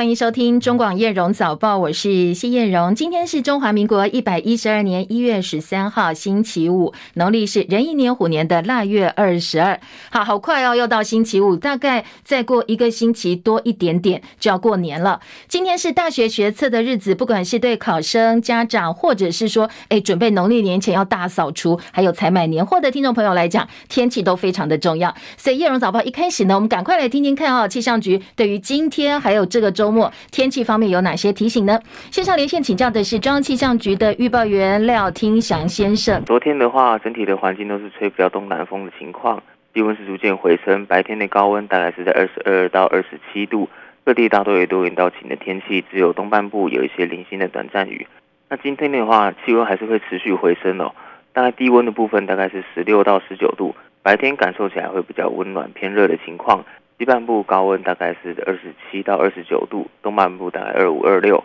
[0.00, 2.94] 欢迎收听中广叶荣早报，我是谢叶荣。
[2.94, 9.78] 今天是中华民国一百一十二年一月十三号，星期五，农历是壬寅年虎年的腊月二十二。
[10.10, 15.20] 好好快哦，又到星期五，大概再过一个星期多一点点就要过年了。
[15.48, 25.14] 今天是大学学测的日子，不管是对考生、家长，或者是说哎准备农历年前要大扫除，还有采买年货的听众朋友来讲，天气都非常的重要。
[25.36, 31.78] 所以叶荣早报一开始呢，我们赶快来听听看哦，气象局对于今天还有这个周末天气方面有哪些提醒呢？
[32.10, 36.24] 线上连线请教的是中央气象局的预报员廖听祥先生。
[36.24, 43.68] 昨天的话，整体的环境都是吹比较东南风的情况，低温是逐渐回升，白天的高温大概是在二十二到二十七度，
[44.04, 48.06] 各地大多有多云到晴的天气，只有东半部有一些零星的短暂雨。
[48.48, 50.92] 那今天的话，气温还是会持续回升哦，
[51.32, 56.64] 大概低温的部分大概是十六到十九度，白天感受起来会比较温暖偏热的情况。
[57.00, 61.42] 西半部高温大概是二十七到二十九度，东半部大概二五二六。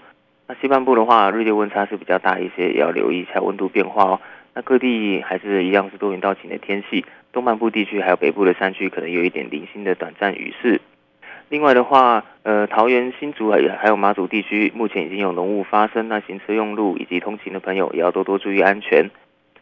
[0.49, 4.21] 那西半部的话，日夜温差是比较大一些，也要留意一下温度变化哦。
[4.53, 10.81] 那各地还是一样是多云到晴的天气，东半部地区还有北部的山区可能有一点零星的短暂雨势。
[11.47, 19.09] 另外的话，呃，桃园、新竹还还有马祖地区目前已经有浓雾发生，那行车用路以及通勤的朋友也要多多注意安全。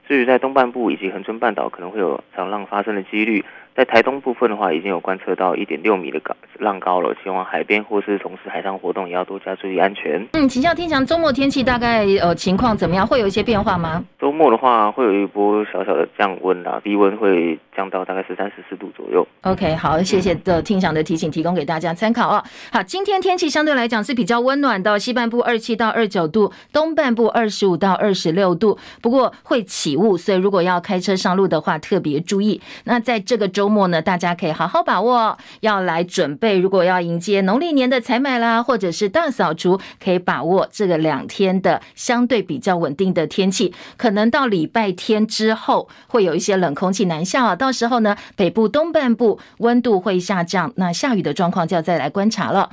[0.08, 3.46] 至于在东半部以及恒春半岛可能会有长浪发生的几率。
[3.76, 10.26] 在台东部分的话，已经有观测到一点六米的高浪高了，前往海边或是从事海上活动也要多加注意安全。
[10.34, 13.06] 嗯，请教天祥，周末天气大概呃情况怎么样？
[13.06, 14.04] 会有一些变化吗？
[14.20, 19.28] 周末的话，会有一波小小的降温啦，低温会降到大概十三、十四度左右。
[19.42, 22.44] OK，好，谢谢的听祥的提醒，提供给大家参考哦。
[22.72, 32.62] 好，今天天气相对来讲是比较温暖的，西半部二七到二九度，东半部二十五到二十六度，不过会起雾，所以如果要开车上路的话，特别注意。
[32.86, 36.60] 那在这个周周末呢，大家可以好好把握，要来准备。
[36.60, 43.74] 如果要迎接农历年的采买啦，或者是大扫除，可以把握这个两天的相对比较稳定的天气。
[43.96, 52.70] 可能到礼拜天之后，会有一些冷空气南下啊，到时候呢，北部东半部温度会下降，那下雨的状况就要再来观察了。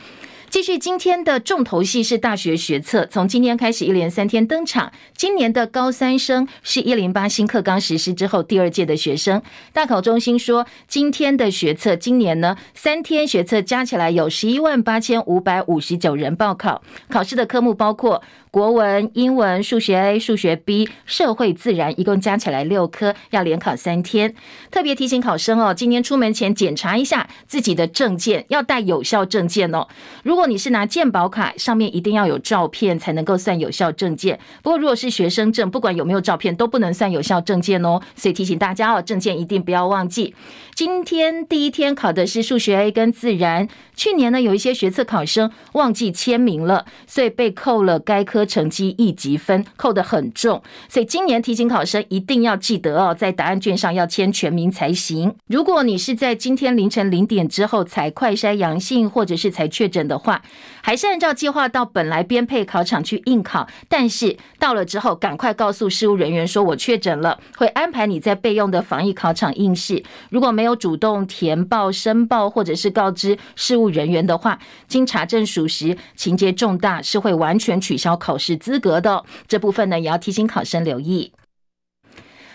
[0.50, 4.90] 继续，今天的重头戏是大学学测，从今天开始一连三天登场。
[5.16, 9.40] 今年的高三生是一零八新课纲实施之后第二届的学生。
[9.72, 18.20] 大考中心说，今天的学测，今年呢三天学测加起来有十一万八千五百五十九人报考，考试的科目包括。
[18.50, 24.34] 国文、英文、数学 A、数学 B、社会、自然，一共加起来六科，要连考三天。
[24.72, 29.86] 特别提醒考生哦，今天出门前检查一下自己的证件，要带有效证件哦。
[30.24, 34.40] 如果你是拿健保卡，上面一定要有照片才能够算有效证件。
[34.64, 38.00] 不过如果是学生证，不管有没有照片，都不能算有效证件哦。
[38.16, 40.34] 所以提醒大家哦，证件一定不要忘记。
[40.74, 43.68] 今天第一天考的是数学 A 跟自然。
[43.94, 50.62] 去年呢，有一些学测考生忘记签名了，所以被扣了该科成绩一级分，扣得很重。
[50.88, 55.34] 所以今年提醒考生一定要记得哦，在答案卷上要签全名才行。
[55.46, 60.42] 如果你是在今天凌晨零点之后才快筛阳性，或者是才确诊的话，
[60.82, 63.66] 还是按照计划到本来编配考场去应考。
[63.88, 70.02] 但是到了之后，赶快告诉事务人员说我确诊了，会安排你在备用的防疫考场应试。
[70.30, 79.24] 如果没有主动填报申报，或者是告知事务人员的话，经查证属实，情节重大，是会完全取消考考试资格的。
[79.48, 81.32] 这部分呢，也要提醒考生留意。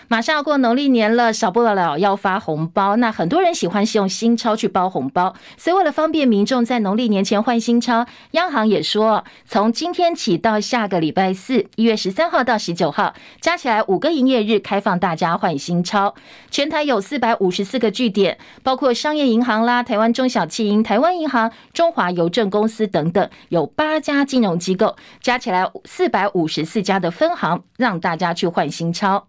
[0.08, 2.96] 马上要过农历年了，少不了要发红包。
[2.96, 16.14] 那很多人喜欢是用新钞去包红包，所以为了方便民众在农历年前换新钞，央行也说，从今天起到下个礼拜四，一月十三号到十九号，加起来五个营业日开放大家换新钞。
[16.50, 29.26] 全台有四百五十四个据点，包括商业银行啦、台湾中小企银、台湾银行、中华邮政公司等等，有八家金融机构，加起来四百五十四家的分行，让大家去换新钞。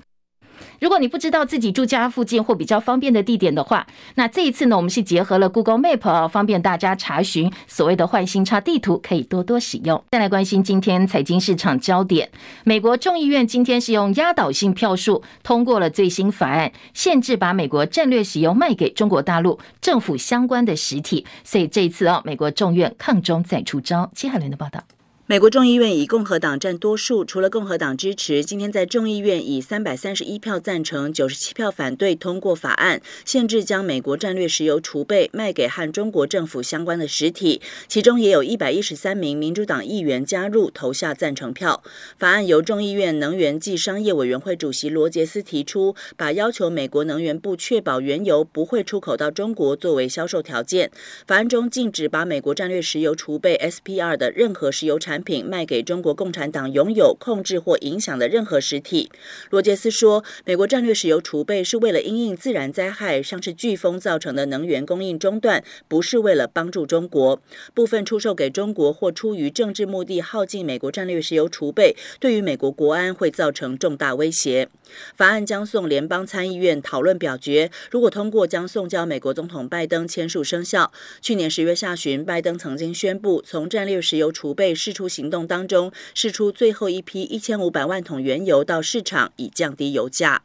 [0.80, 10.04] 如果你不知道自己住家附近或比较方便的地点的话，那这一次呢，我们是结合了 Google Map，啊方便大家查询所谓的换新差地图，可以多多使用。
[10.12, 12.30] 再来关心今天财经市场焦点，
[12.64, 21.26] 美国众议院今天是用压倒性票数通过了最新法案，限制把美国战略石油卖给中国大陆政府相关的实体。
[21.44, 24.12] 所以这一次啊，美国众院抗中再出招。
[24.14, 24.97] 戚海伦的报道。
[25.30, 37.62] 美国众议院以共和党占多数，除了共和党支持，今天在众议院以三百三十一票赞成、九十七票反对通过法案，限制将美国战略石油储备卖给和中国政府相关的实体。
[37.90, 41.84] 其中也有一百一十三名民主党议员加入投下赞成票。
[42.18, 50.90] 法案由众议院能源暨商业委员会主席罗杰斯提出，把要求美国能源部确保原油不会出口到中国作为销售条件。
[51.28, 59.10] 法案中禁止把美国战略石油储备 SPR 的任何石油产产品卖给中国共产党拥有、控制或影响的任何实体。
[59.50, 67.42] 罗杰斯说：“美国战略石油储备是为了因应自然灾害，像是飓风造成的能源供应中断，不是为了帮助中国。
[67.74, 74.70] 部分出售给中国或出于政治目的耗尽美国战略石油储备，对于美国国安会造成重大威胁。”
[75.18, 80.94] 法案将送联邦参议院讨论表决，如果通过，将送交美国总统拜登签署生效。
[81.22, 85.07] 去年十月下旬，拜登曾经宣布从战略石油储备释出。
[85.08, 90.42] 行动当中释出最后一批一千五百万桶原油到市场，以降低油价。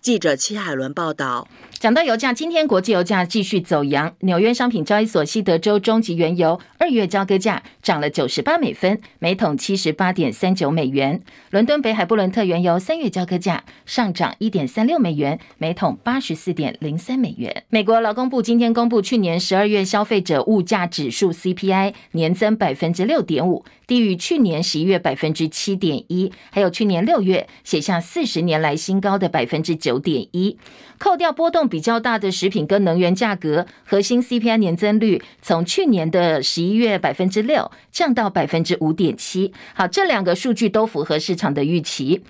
[0.00, 1.46] 记者戚海伦报道。
[1.78, 4.14] 讲到油价，今天国际油价继续走扬。
[4.20, 11.22] 纽约商品交易所西德州中级原油二月交割价涨了九十八美分，每桶七十八点三九美元。
[11.50, 17.64] 伦敦北海布伦特原油三月交割价上涨一点三六美元，每桶八十四点零三美元。
[17.70, 30.56] 美国劳工部今天公布去年十二月消费者物价指数 CPI 年增百分之六点五，低于去年十一月百分之七点一，还有去年六月写下四十年来新高的百分之九九点一。
[30.98, 39.52] 扣掉波动比较大的食品跟能源价格，核心 CPI 年增率从去年的十一月百分之六降到百分之五点七。
[39.74, 42.22] 好，这两个数据都符合市场的预期。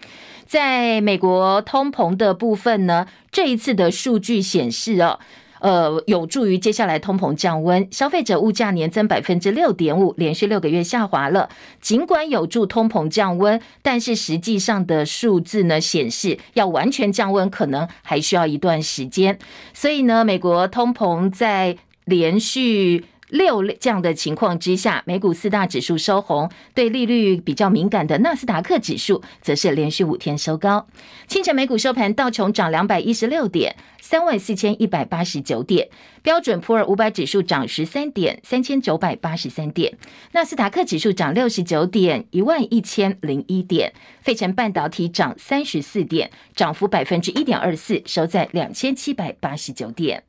[0.47, 5.19] 在美国通膨的部分呢，这一次的数据显示哦。
[5.61, 11.49] 呃，有助于接下来通膨降温，消费者物价年增百分之六点五，连续六个月下滑了。
[11.81, 19.39] 尽管有助通膨降温，但是实际上的数字呢显示，要完全降温可能还需要一段时间。
[19.73, 23.05] 所以呢，美国通膨在连续。
[23.31, 30.87] 六这样的情况之下，美股四大指数收红，对利率比较敏感的纳斯达克指数则是连续五天收高。
[31.27, 35.87] 清晨美股收盘，道琼涨两百一十六点，三万四千一百八十九点；
[36.23, 39.93] 标准普尔五百指数涨十三点，三千九百八十三点；
[40.33, 43.91] 纳斯达克指数涨六十九点，一万一千零一点；
[44.21, 50.25] 费城半导体涨三十四点，涨幅百分之一点二四，收在两千七百八十九点。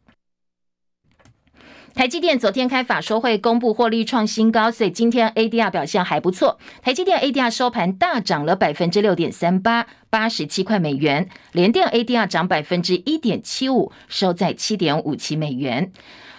[1.94, 6.58] 台积电昨天开法说会公布获利创新高，所以今天 ADR 表现还不错。
[6.82, 11.28] 台积电 ADR 收盘大涨了百分之六点三八，八十七块美元。
[11.52, 15.92] 联电 ADR 涨百分之一点七五，收在七点五七美元。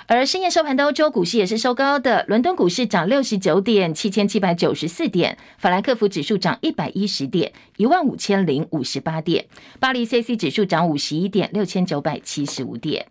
[0.06, 9.44] 而深夜收盘的欧洲股市也是收高的，伦敦股市涨六十九点，七千七百九十四点；法兰克福指数涨一百一十点，一万五千零五十八点；
[9.78, 13.06] 巴黎 c c 指数涨五十一点，六千九百七十五点。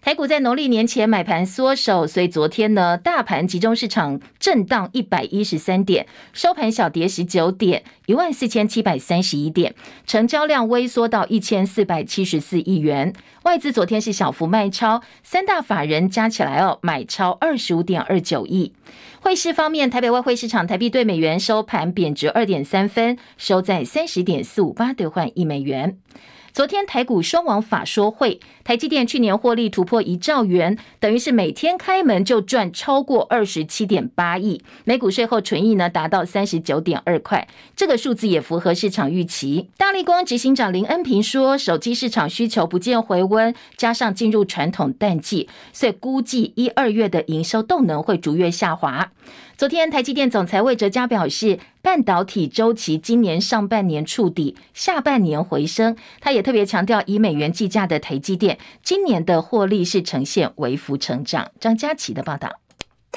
[0.00, 9.74] 台股在农历年前买盘缩手，所以昨天呢，大盘集中市场震荡一百一十三点，收盘小跌十九点，一万四千七百三十一点，
[10.06, 13.12] 成交量微缩到一千四百七十四亿元。
[13.42, 18.72] 外资昨天是小幅卖超，三大法人加起来哦，买超二十五点二九亿。
[19.20, 25.98] 汇市方面，台北外汇市场台币兑美元收盘贬值二点三分，收在三十点四五八兑换一美元。
[26.52, 37.46] 昨天台股双王法说会，台积电去年获利突破一兆元，等于是每天开门就赚超过二十七点八亿，每股税后纯益呢达到三十九点二块，
[37.76, 39.68] 这个数字也符合市场预期。
[39.76, 49.12] 大力光执行长林恩平说，手机市场需求不见回温，加上进入传统淡季，所以估计一二月的营收动能会逐月下滑。
[49.58, 55.96] 昨天，台积电总裁魏哲嘉表示，半导体周期今年上半年触底，下半年回升。
[56.20, 61.50] 他也特别强调，以美元计价的台积电今年的获利是呈现微幅成长。
[61.58, 62.60] 张佳琪的报道。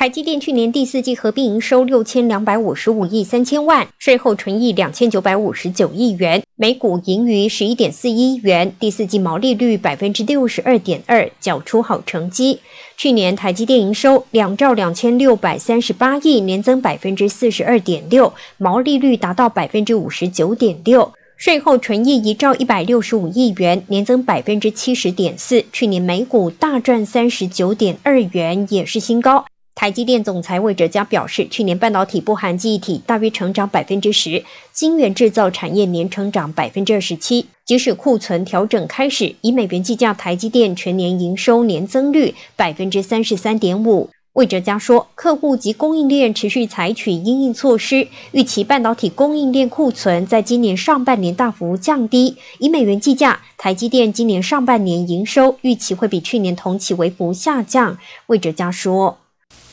[0.01, 12.59] 台积电去年第四季合并营收六千两百五十五亿三千万，税后纯益两千九百五十九亿元，每股盈余十一点四一元，第四季毛利率百分之六十二点二，缴出好成绩。
[12.97, 25.63] 去年台积电营收两兆两千六百三十八亿，年增百分之四十二点六，毛利率达到百分之五十九点六，税后纯益一兆一百六十五亿元，年增百分之七十点四。
[25.71, 29.45] 去年每股大赚三十九点二元，也是新高。
[29.73, 37.47] 台积电总裁魏哲嘉表示，去年半导体不含记忆体大约成长百分之十，晶圆制造产业年成长百分之二十七。
[37.65, 52.35] 即使库存调整开始，以美元计价，台积电全年营收年增率百分之三十三点五，魏哲嘉说，客户及供应链持续采取因应措施，预期半导体供应链库存在今年上半年大幅降低。
[52.59, 57.97] 以美元计价，台积电今年上半年营收预期会比去年同期微幅下降。
[58.27, 59.17] 魏哲嘉说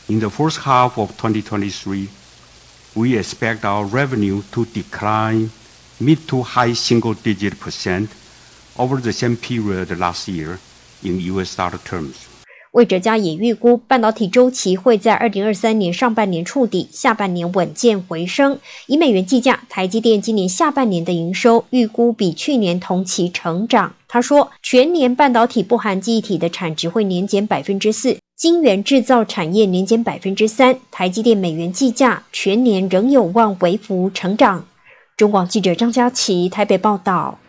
[0.08, 2.08] ，In the first half of 2023,
[2.94, 5.50] we expect our revenue to decline
[6.00, 8.08] mid to high single-digit percent
[8.76, 10.58] over the same period last year
[11.02, 11.54] in U.S.
[11.56, 12.14] dollar terms.
[12.72, 18.58] 魏哲家也预估，半导体周期会在二零二三年上半年触底，下半年稳健回升。
[18.86, 23.94] 以美元计价，台积电今年下半年的营收预估比去年同期成长。
[24.06, 30.78] 他说，全年半导体不含记忆体的产值会年减百分之四，晶圆制造产业年减百分之三。
[30.92, 34.64] 台积电美元计价，全年仍有望微幅成长。
[35.16, 37.40] 中广记者张佳琪台北报道。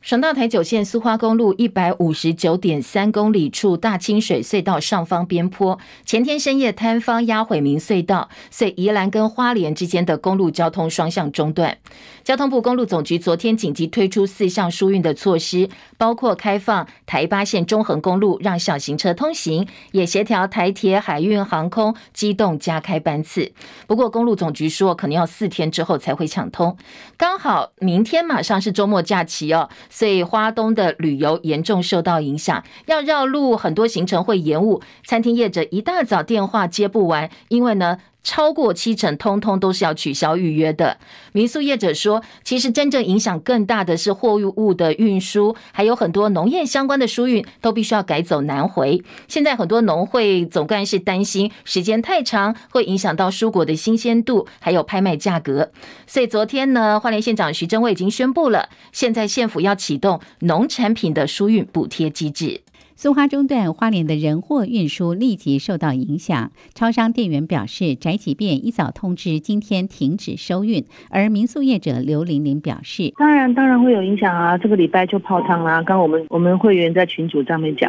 [0.00, 5.76] 省道台九线苏花公路一百五十九点三公里处大清水隧道上方边坡，
[6.06, 11.76] 前天深夜坍方压毁明隧道，遂宜兰跟花莲之间的公路交通双向中断。
[12.22, 23.52] 交通部公路总局昨天紧急推出四项疏运的措施，包括开放台八线中横公路让小型车通行，也协调台铁、海运、航空机动加开班次。
[23.88, 26.76] 不过公路总局说，可能要四天之后才会抢通。
[27.16, 29.68] 刚好明天马上是周末假期哦。
[29.98, 34.80] 所以花东的旅游严重受到影响，要绕路，很多行程会延误。
[35.04, 37.98] 餐厅业者一大早电话接不完，因为呢。
[38.28, 40.98] 超过七成，通通都是要取消预约的。
[41.32, 49.02] 民宿业者说，其实真正影响更大的是货物的运输，还有很多农业相关的疏运都必须要改走南回。
[49.28, 55.70] 现在很多农会总干事担心时间太长，会影响到蔬果的新鲜度，还有拍卖价格。
[56.06, 62.60] 所以昨天呢，花莲县长徐榛蔚已经宣布了，现在县府要启动农产品的疏运补贴机制。
[63.00, 66.50] 苏花中段，花莲的人货运输立即受到影响。
[66.74, 70.84] 超商店员表示，宅急便一早通知今天停止收运。
[71.08, 75.80] 而民宿业者刘玲玲表示，当然当然会有影响啊，这个礼拜就泡汤啦。
[75.80, 77.88] 刚我们我们会员在群组上面讲。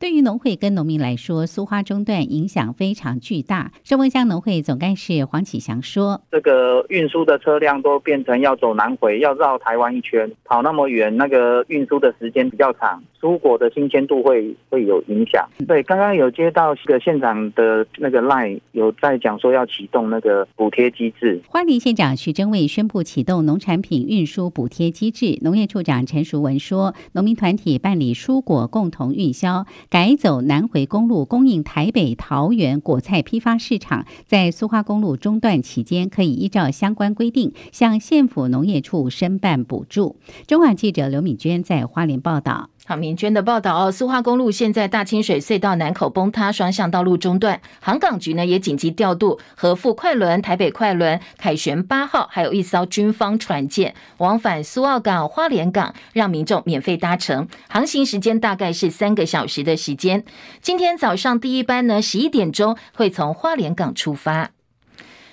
[0.00, 3.72] 对于农会跟农民来说，苏花中断影响非常巨大。
[3.84, 15.48] 圣丰乡农会总干事黄启祥说：“这个运输的车辆都变成要走南回，要绕台湾一圈，跑那么远，那个运输的时间比较长，蔬果的新鲜度会。”会有影响。
[15.66, 21.40] 对，刚刚有接到这个县长的那个 line，有在讲说要启动那个补贴机制。
[21.48, 25.38] 花莲县长徐榛蔚宣布启动农产品运输补贴机制。
[25.42, 40.16] 农业处长陈淑文说，农民团体办理蔬果共同运销，改走南回公路供应台北、桃园果菜批发市场，在苏花公路中断期间，可以依照相关规定向县府农业处申办补助。
[40.46, 42.70] 中广记者刘敏娟在花莲报道。
[42.88, 47.60] 好，明娟的报道哦，苏花公路现在大清水隧道南口崩塌，双向道路中断。
[47.80, 57.48] 航港局呢也紧急调度合富快轮、台北快轮、凯旋八号，还有一艘军方船舰往返苏澳港、花莲港，让民众免费搭乘。
[57.68, 60.24] 航行时间大概是三个小时的时间。
[60.62, 64.50] 今天早上第一班呢，十一点钟会从花莲港出发。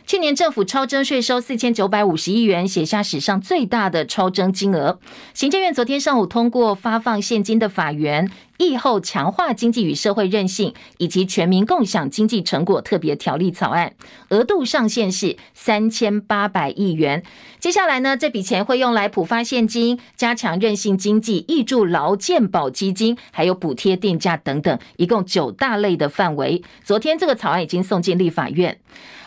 [0.05, 4.99] 去年政府超征税收四千九百五十亿元，写下史上最大的超征金额。
[5.33, 13.93] 行政院昨天上午通过发放现金的法源疫后强化经济与社会韧性以及全民共享经济成果特别条例草案，
[14.29, 17.23] 额度上限是三千八百亿元。
[17.59, 26.61] 接下来呢，这笔钱会用来普发现金、加强韧性经济、挹注劳健保基金，还有补贴电价等等，一共九大类的范围。
[26.83, 28.77] 昨天这个草案已经送进立法院。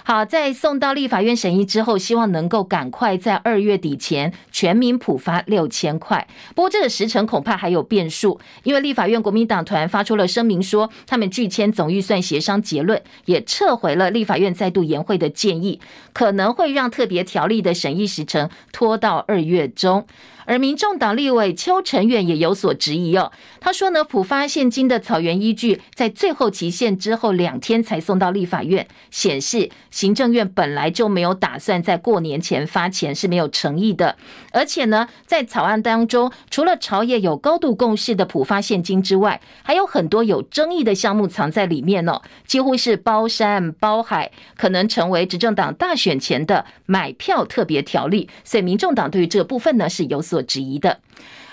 [0.09, 6.25] 好，在送到立法院审议之后，希望能够赶快在二月底前全民普发六千块。
[6.55, 15.81] 不过这个时程恐怕还有变数，因为立法院国民党团发出了声明说，他们拒签总预算协商结论，也撤回了立法院再度延会的建议，
[16.13, 20.07] 可能会让特别条例的审议时程拖到二月中。
[20.47, 34.17] 而民众党立委邱成远也有所质疑哦，他说呢，普发现金的草原依据在最后期限之后两天才送到立法院，显示行政院本来就没有打算在过年前发钱是没有诚意的。
[34.53, 48.31] 而且呢，在草案当中，除了朝野有高度共识的普发现金之外，还有很多有争议的项目藏在里面哦，几乎是包山包海，可能成为执政党大选前的买票特别条例。
[48.45, 50.36] 所以民众党对于这部分呢是有所。
[50.37, 51.01] 所质疑的，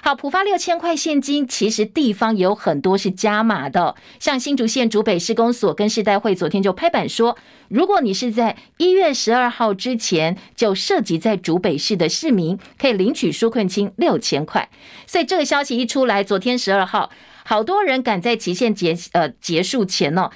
[0.02, 7.38] 好，普发六千块现金，其实地方也有很多是加码的，像新竹县竹北市公所跟世代会昨天就拍板说，
[7.70, 14.70] 如果你是在一月十二号之前就涉及在竹北市的市民，可以领取纾困金六千块。
[15.08, 17.10] 所以这个消息一出来，昨天十二号，
[17.46, 20.30] 好多人赶在期限结呃结束前呢、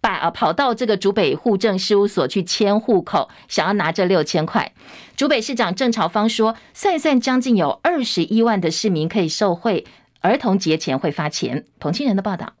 [0.00, 4.72] 把啊跑到这个竹北户政事务所去迁户口，想要拿这六千块。
[5.16, 9.84] 竹北市长郑朝芳说，算一算，将近有二十一万的市民可以受惠，
[10.20, 11.64] 儿童节前会发钱。
[11.78, 12.52] 彭清仁的报道。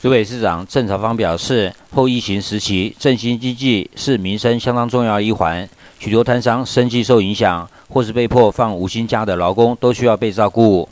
[0.00, 5.66] 竹北市长郑朝芳表示，后疫情时期振兴经济是民生相当重要一环，
[5.98, 10.88] 许多摊商生计受影响，或是被迫放无薪假的劳工都需要被照顾。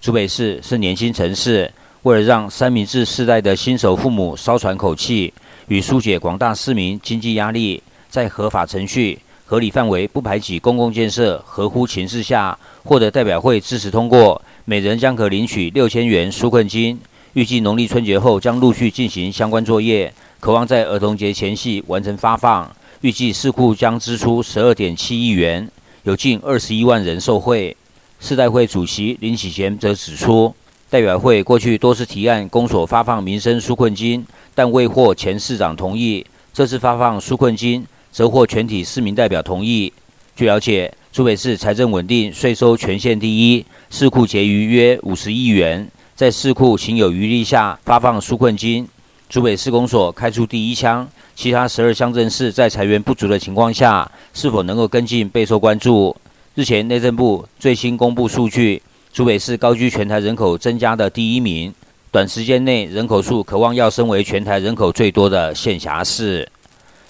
[0.00, 1.70] 竹北市是年轻城市。
[2.02, 5.32] 为了让三明治世代的新手父母稍喘口气，
[5.68, 16.98] 与疏解广大市民经济压力，在合法程序、合理范围、不排挤公共建设、合乎情势下，获得代表会支持通过，每人将可领取六千元纾困金。
[17.32, 22.74] 预计农历春节后将陆续进行相关作业，可望在儿童节前夕完成发放。
[23.00, 25.68] 预计市库将支出十二点七亿元，
[26.04, 27.76] 有近二十一万人受惠。
[28.18, 30.54] 世代会主席林启贤则指出。
[30.88, 34.24] 代表会过去多次提案公所发放民生纾困金，
[34.54, 36.24] 但未获前市长同意。
[36.52, 39.92] 这次发放纾困金，则获全体市民代表同意。
[40.36, 45.88] 据了解，竹北市财政稳定，税收全县第一，市库结余约五十亿元。
[46.14, 48.88] 在市库行有余力下发放纾困金，
[49.28, 51.06] 竹北市公所开出第一枪。
[51.34, 56.16] 其他十二乡镇市在财源不足的情况下，是否能够跟进备受关注。
[56.54, 58.80] 日前内政部最新公布数据。
[59.16, 61.72] 竹北市高居全台人口增加的第一名，
[62.10, 66.46] 短时间内人口数渴望要升为全台人口最多的县辖市。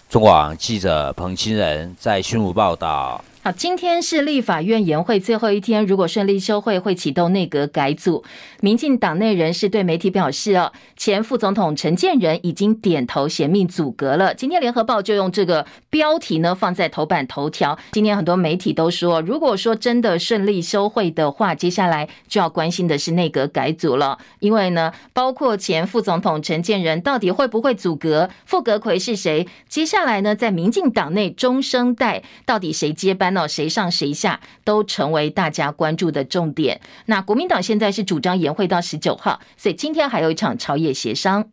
[0.08, 3.24] 中广记者彭清仁在新竹报道。
[3.46, 8.24] 好，今天是立法院延会最后一天，如果顺利休会，会启动内阁改组。
[8.60, 14.34] 民进党内人士对媒体表示，哦，前副总统陈建仁已经点头衔命阻隔了。
[14.34, 17.78] 今天联合报就用这个标题呢放在头版头条。
[17.92, 29.46] 今天很多媒体都说，如果说真的顺利休会的话，接下来就要关心的是内阁改组了，因为呢，包括前副总统陈建仁到底会不会阻隔，副阁揆是谁？
[29.68, 33.35] 接下来呢，在民进党内中生代到底谁接班？
[33.36, 36.80] 到谁上谁下都成为大家关注的重点。
[37.04, 41.50] 那国民党现在是主张延会到十九号，所以今天还有一场朝野协商。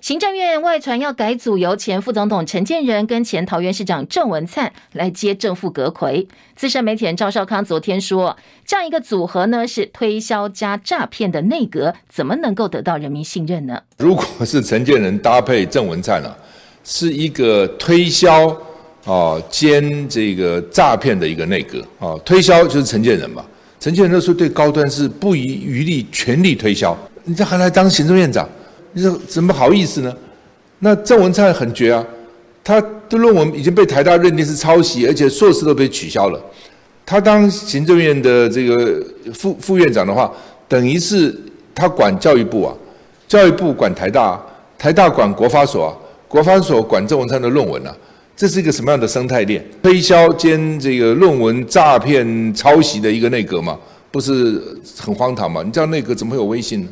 [0.00, 6.26] 行政院外传要改组，由前副总统陈建仁跟前桃园市长郑文灿来接正副阁揆。
[6.54, 13.82] 资深媒体人赵少康昨天说，这样一个组合呢，是推销加诈骗的内阁，怎么能够得到人民信任呢？
[13.98, 16.36] 如果是陈建仁搭配郑文灿呢、啊，
[16.84, 18.56] 是一个推销。
[19.06, 23.44] 哦，兼这个诈骗的一个内阁，哦，推销就是承建人嘛。
[23.78, 26.96] 承建人那时候对高端是不遗余力，全力推销。
[27.22, 28.48] 你这还来当行政院长，
[28.92, 30.12] 你说怎么好意思呢？
[30.80, 32.04] 那郑文灿很绝啊，
[32.64, 36.40] 他的论文已经被台大认定是抄袭，而且硕士都被取消了。
[37.04, 39.00] 他当行政院的这个
[39.32, 40.32] 副副院长的话，
[40.66, 41.32] 等于是
[41.72, 42.74] 他管教育部啊，
[43.28, 44.40] 教育部管台大，
[44.76, 45.94] 台大管国发所啊，
[46.26, 47.94] 国发所管郑文灿的论文啊。
[48.36, 49.64] 这是一个什么样的生态链？
[49.82, 53.78] 推销兼这个论文诈骗抄袭的一个内阁嘛，
[54.12, 54.62] 不是
[54.98, 55.62] 很荒唐嘛？
[55.62, 56.90] 你知道内阁怎么会有微信呢？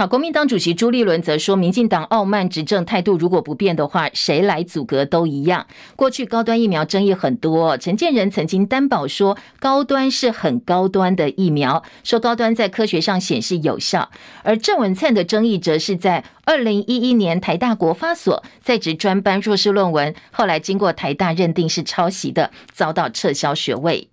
[0.00, 5.66] 好，国民党主席朱立伦则说，民进党傲慢执政态度如果不变的话，谁来阻隔都一样。
[5.94, 14.10] 过去高端疫苗争议很多，陈建仁曾经担保说高端是很高端的疫苗，说高端在科学上显示有效。
[14.42, 24.08] 而郑文灿的争议则是在二零一一年台大国发所在职专班硕士论文，后来经过台大认定是抄袭的，遭到撤销学位。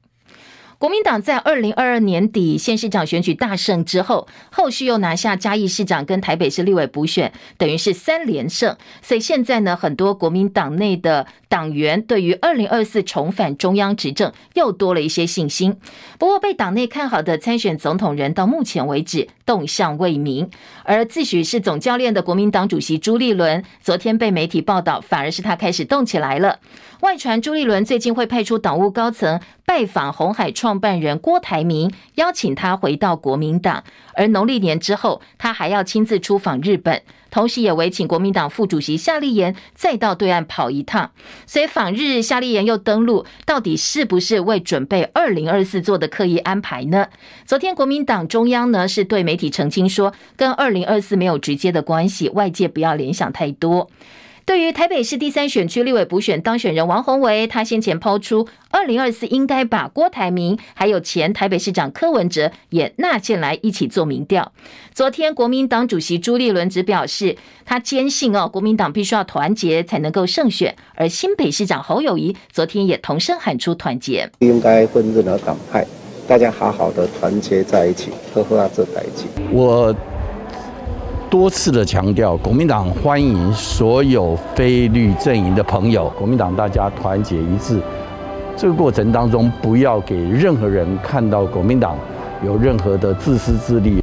[0.80, 8.78] 国民党在二零二二年底县市长选举大胜之后，后续又拿下嘉义市长跟台北市立委补选，等于是三连胜。
[9.02, 15.76] 所以现在呢，很多国民党内的党员对于二零二四重返中央执政又多了一些信心。
[16.20, 20.48] 不过，被党内看好的参选总统人到目前为止动向未明。
[20.84, 26.60] 而自诩是总教练的国民党主席朱立伦，昨天被媒体报道，反而是他开始动起来了。
[27.02, 33.84] 外传朱立伦最近会派出党务高层拜访红海创办人郭台铭，邀请他回到国民党。
[34.14, 41.12] 而农历年之后，他还要亲自出访日本，同时也委请国民党副主席夏立言再到对岸跑一趟。
[41.46, 47.10] 所以访日，夏立言又登陆，到底是不是为准备二零二四做的刻意安排呢？
[47.46, 53.92] 昨天国民党中央呢是对媒体澄清说，跟二零二四没有直接的关系，外界不要联想太多。
[54.48, 64.54] 对于台北市第三选区立委补选当选人王宏维，他先前抛出二零二四应该把郭台铭还有前台北市长柯文哲也纳进来一起做民调。
[64.94, 70.74] 昨天国民党主席朱立伦只表示，他坚信哦，国民党必须要团结才能够胜选。
[70.96, 75.86] 而新北市长侯友谊昨天也同声喊出团结，应该分任何党派，
[76.26, 79.26] 大家好好的团结在一起，呵护啊这在一起。
[79.52, 79.94] 我
[81.30, 87.82] 多次的强调，国民党欢迎所有非绿阵营的朋友，国民党大家团结一致。
[88.56, 91.98] 这个过程当中，不要给任何人看到国民党
[92.46, 94.02] 有任何的自私自利。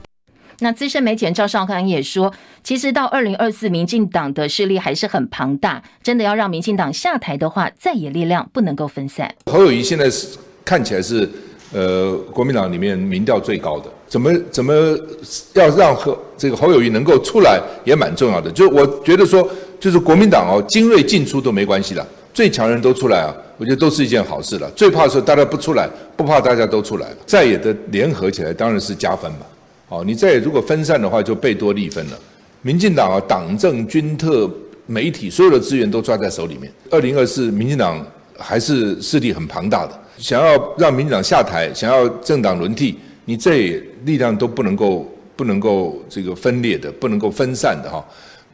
[0.60, 2.32] 那资深媒体人赵少康也说，
[2.62, 9.34] 其实到二零二四，民进党的势力还是很庞大，真的要让民进党下台的话，在野力量不能够分散。
[9.50, 11.28] 侯友谊现在是看起来是
[11.72, 14.72] 呃国民党里面民调最高的，怎么怎么
[15.55, 18.48] 要让和这个侯友谊能够出来也蛮重要的。
[18.53, 19.44] 就我觉得说，
[19.81, 23.35] 就是国民党哦，精锐进出都没关系的，最强人都出来啊。
[23.59, 24.70] 我觉得都是一件好事了。
[24.77, 27.16] 最怕是大家不出来，不怕大家都出来了。
[27.27, 29.38] 在野的联合起来当然是加分嘛。
[29.88, 32.16] 哦，你在野如果分散的话，就贝多利分了。
[32.62, 34.48] 民进党啊，党政军特
[34.87, 36.72] 媒体所有的资源都抓在手里面。
[36.88, 38.00] 二零二四，民进党
[38.38, 40.00] 还是势力很庞大的。
[40.18, 45.06] 想要让民进党下台，想要政党轮替，你这力量都不能够
[45.37, 48.04] 不能够这个分裂的，不能够分散的哈。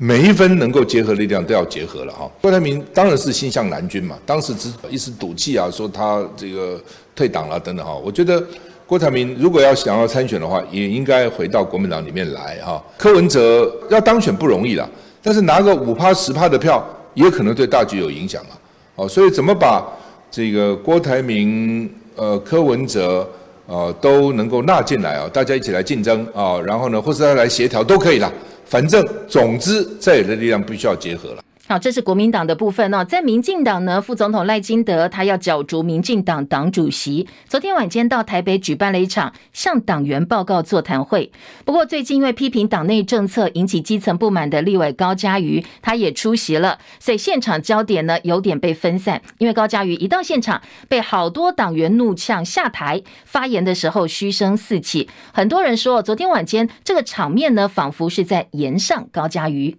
[0.03, 2.31] 每一分能够结合力量都要结合了哈。
[2.41, 6.81] 郭台铭当然是心向蓝军嘛，当时只一时赌气啊，说他这个
[7.15, 7.95] 退党了等等哈。
[8.03, 8.43] 我觉得
[8.87, 12.83] 郭台铭如果要想要参选的话，也应该回到国民党里面来哈。
[12.97, 14.89] 柯文哲要当选不容易了，
[15.23, 18.57] 但是拿个五趴十趴的票，也可能对大局有影响啊。
[18.97, 19.87] 哦，所以怎么把
[20.31, 23.29] 这个郭台铭、呃柯文哲
[23.71, 25.31] 呃都能够纳进来啊？
[25.33, 28.31] 大家一起来竞争啊，然后呢，或是他来协调都可以了。
[28.67, 31.43] 反正，总之，在野的力量必须要结合了。
[31.71, 33.05] 好，这是国民党的部分哦。
[33.05, 37.29] 在民进党呢，副总统赖金德他要角逐民进党党主席。
[37.47, 41.31] 昨天晚间到台北举办了一场向党员报告座谈会。
[41.65, 49.23] 不过最近因为批评党内政策引起基层不满的立委高嘉瑜，他也出席了，所以现场焦点呢有点被分散。
[49.39, 55.09] 因为高嘉瑜一到现场，被好多党员怒呛下台，发言的时候嘘声四起。
[55.33, 59.77] 很多人说，昨天晚间这个场面呢，仿佛是在延上高嘉瑜。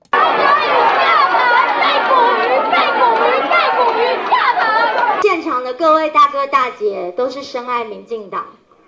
[5.82, 8.46] 各位大哥大姐都是深爱民进党，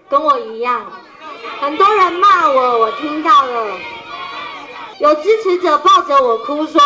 [0.10, 0.92] 跟我一样，
[1.60, 3.80] 很多人骂我，我听到了。
[5.00, 6.80] 有支持者抱着我哭说：“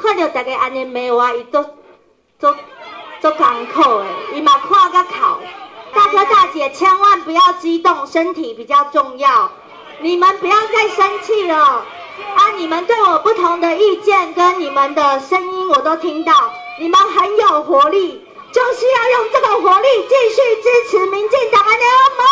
[0.00, 1.64] 快点大家安尼骂我，伊都
[2.38, 2.54] 都
[3.20, 5.40] 都港口诶，伊嘛看个考。”
[5.92, 9.50] 大哥大姐千万不要激动，身体比较重要。
[9.98, 11.84] 你们不要再生气了啊！
[12.56, 16.32] 你们对我不同的意见跟你们的声音我都听到，
[16.78, 18.24] 你们很有活力。
[18.58, 21.80] 就是要用这个活力继续支持民进党的联
[22.18, 22.26] 盟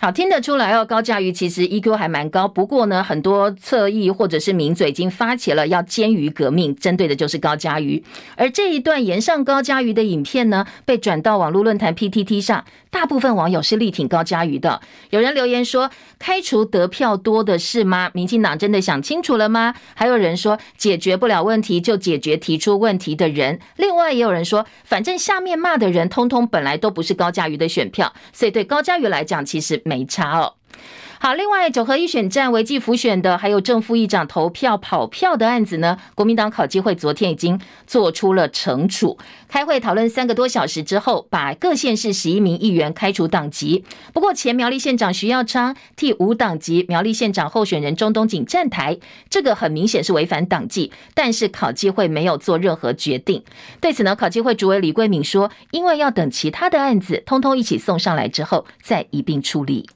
[0.00, 8.02] 好，听得出来哦，高嘉瑜其实 EQ 还蛮高，不过呢，很多侧翼或者是名嘴已经发起了要监瑜革命，针对的就是高嘉瑜。
[8.36, 14.80] 而这一段言上高嘉瑜的影片呢，被转到网络论坛 PTT 上，大部分网友是力挺高嘉瑜的。
[15.10, 18.10] 有人留言说：“开除得票多的是吗？
[18.12, 30.54] 民进党真的想清楚了吗？”还有人说：“解决不了问题就解决提出问题的人。”另外也有人说：“反正下面骂的人通通本来都不是高嘉瑜的选票，所以对高嘉瑜来讲，其实。”没差哦。
[31.22, 39.18] 好，另外九合一选战违纪浮选的，还有正副议长投票跑票的案子呢，国民党考纪会昨天已经做出了惩处。
[39.46, 43.84] 开会讨论三个多小时之后，把各县市十一名议员开除党籍。
[44.14, 48.96] 不过前苗栗县长徐耀昌替无党籍苗栗县长候选人钟东锦站台，
[49.28, 53.44] 这个很明显是违反党纪，但是考纪会没有做任何决定。
[53.78, 59.86] 对此呢，考纪会主委李贵敏说，因为要等其他的案子通通一起送上来之后，再一并处理。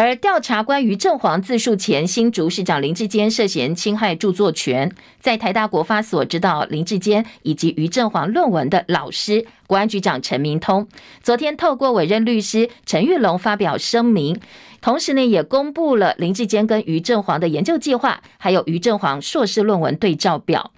[0.00, 10.86] 而调查关于正黄自述前新竹市长林志坚涉嫌侵害著作权，在台大国发所指导林志坚以及于正煌论文的老师国安局长陈明通，
[11.20, 14.38] 昨天透过委任律师陈玉龙发表声明，
[14.80, 20.70] 同时呢也公布了林志坚跟于正煌的研究计划，还有于正煌硕士论文对照表。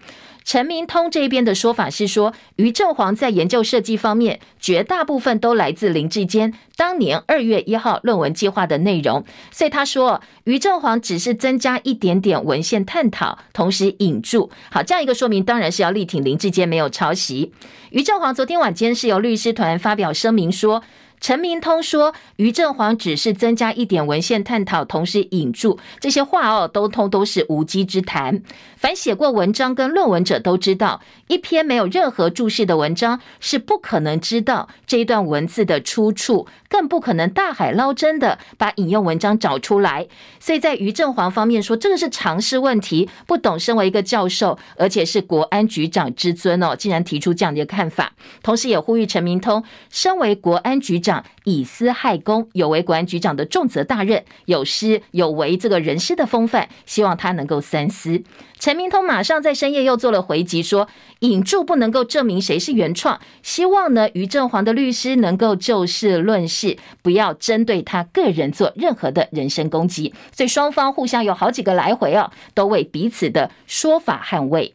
[0.44, 14.50] 陈明通这边的说法是说，于正煌在研究设计方面，绝大部分都来自林志坚当年二月一号论文计划的内容，所以他说，于正煌只是增加一点点文献探讨，同时引注。
[14.70, 17.53] 好，这样一个说明，当然是要力挺林志坚没有抄袭。
[17.90, 20.83] 于正煌昨天晚间是由律师团发表声明说。
[21.20, 28.42] 陈明通说，余正煌只是增加一点文献探讨，同时引注这些话哦，都通都是无稽之谈。
[28.76, 40.06] 凡写过文章跟论文者都知道，一篇没有任何注释的文章是不可能知道这一段文字的出处，更不可能大海捞针的把引用文章找出来。
[40.38, 51.22] 所以在于正煌方面说，这个是常识问题，不懂身为一个教授，而且是国安局长之尊哦，竟然提出这样的一个看法，同时也呼吁陈明通身为国安局长。
[51.50, 58.22] 以私害公，有违国安局长的重责大任，有失有违这个人师的风范，希望他能够三思。
[58.58, 60.86] 陈明通马上在深夜又做了回击，说
[61.20, 70.14] 引注不能够证明谁是原创，希望呢于正煌的律师能够就事论事，不要针对他个人做任何的人身攻击。
[70.32, 74.74] 所以双方互相有好几个来回哦，都为彼此的说法捍卫。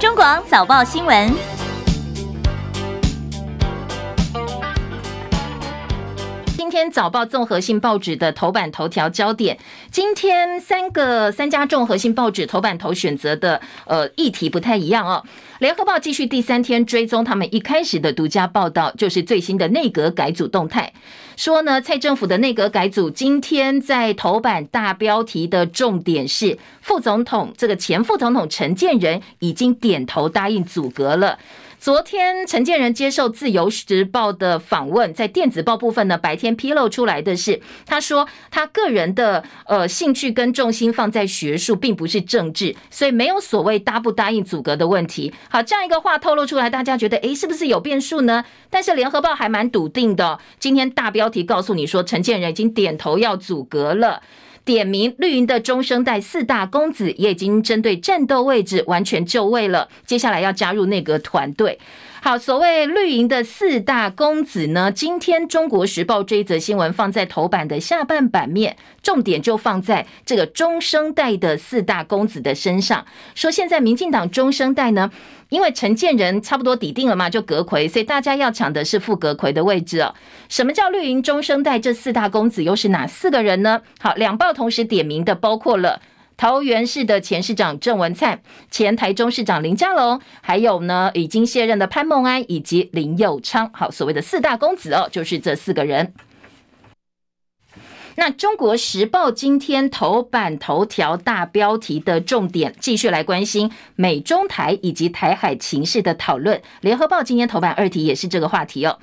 [0.00, 1.53] 中广早报新闻。
[6.74, 9.56] 天早报综合性报纸的头版头条焦点，
[9.92, 15.24] 今天三个三家综合性报纸头版头选择的呃议题不太一样哦。
[15.60, 20.92] 联合报继续第三天追踪他们一开始的独家报道，就是最新的内阁改组动态，
[21.36, 31.38] 说呢蔡政府的内阁改组今天在头版大标题的重点是副总统这个前副总统陈建仁已经点头答应组阁了。
[31.84, 45.34] 昨天，陈建仁接受自由时报的访问，在电子报部分呢，白天披露出来的是，他说他个人的呃兴趣跟重心放在学术，并不是政治，所以没有所谓答不答应阻隔的问题。
[45.50, 48.42] 好，这样一个话透露出来，大家觉得诶，是不是有变数呢？
[48.70, 54.22] 但是联合报还蛮笃定的，今天大标题告诉你说，陈建仁已经点头要阻隔了。
[54.64, 61.78] 点名绿营的中生代四大公子也已经针对战斗位置完全就位了，接下来要加入内阁团队。
[62.24, 75.10] 好，所谓绿营的四大公子呢，今天中国时报这一则新闻放在头版的下半版面，重点就放在这个中生代的四大公子的身上，说现在民进党中生代呢。
[75.50, 80.14] 因为陈建仁差不多抵定了嘛，就阁魁，所以大家要抢的是副阁魁的位置哦。
[80.48, 81.78] 什么叫绿营中生代？
[81.78, 83.82] 这四大公子又是哪四个人呢？
[84.00, 86.00] 好，两报同时点名的包括了
[86.36, 93.70] 桃园市的前市长郑文灿、前台中市长林佳龙，还有呢已经卸任的潘孟安以及林佑昌。
[93.72, 96.12] 好，所谓的四大公子哦，就是这四个人。
[98.16, 106.58] 那《中国时报》今天头版头条大标题的重点，继续来关心美中台以及台海情势的讨论。
[106.80, 109.00] 《联合报》今天头版二题也是这个话题哦。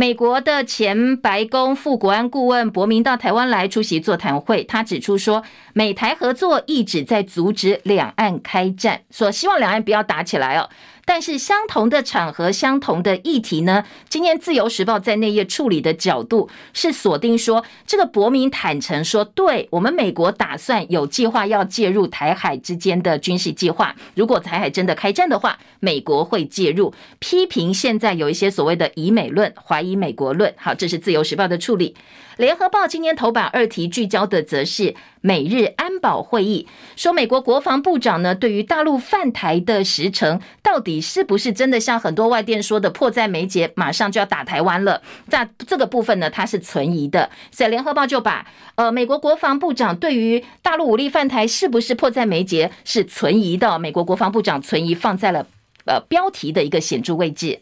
[0.00, 10.70] 美国的前白宫副国安顾问伯明到台湾来出席座谈会，他指出说，美台合作一直在阻止两岸开战，说希望两岸不要打起来哦。
[11.12, 13.82] 但是相同的场合、相同的议题呢？
[14.08, 23.92] 今天《自由时报》在内页处理的角度是锁定说，这个伯明坦承说，对我们美国打算有计划要介入台海之间的军事计划。
[24.14, 26.94] 如果台海真的开战的话，美国会介入。
[27.18, 30.54] 批评现在有一些所谓的以美论、怀疑美国论。
[30.56, 31.96] 好，这是《自由时报》的处理。
[32.40, 45.02] 联合报今天头版二题聚焦的则是美日安保会议，说美国国防部长呢，对于大陆犯台的时程，到底是不是真的像很多外电说的迫在眉睫，马上就要打台湾了？
[45.28, 47.28] 在这个部分呢，它是存疑的。
[47.50, 55.46] 所以联合报就把呃美国国防部长对于大陆武力犯台是不是迫在眉睫是存疑的，美国国防部长存疑放在了
[55.84, 57.60] 呃标题的一个显著位置。